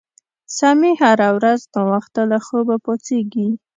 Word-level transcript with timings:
سمیع 0.57 0.95
هره 1.03 1.29
ورځ 1.37 1.59
ناوخته 1.75 2.21
له 2.31 2.37
خوبه 2.45 2.75
پاڅیږي 2.85 3.47